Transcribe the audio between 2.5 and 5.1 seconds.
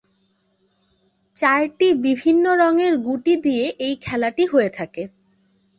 রঙের গুটি দিয়ে এই খেলাটি হয়ে থাকে।